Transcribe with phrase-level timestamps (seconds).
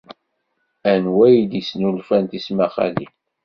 [0.91, 3.13] Anwa ay d-yesnulfan tismaqqalin?